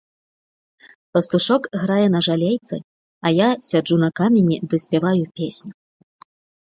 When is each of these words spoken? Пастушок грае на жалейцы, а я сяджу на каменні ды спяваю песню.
Пастушок 1.17 1.63
грае 1.81 2.07
на 2.15 2.21
жалейцы, 2.27 2.75
а 3.27 3.35
я 3.35 3.49
сяджу 3.71 3.97
на 4.05 4.09
каменні 4.21 4.57
ды 4.73 4.81
спяваю 4.87 5.23
песню. 5.41 5.71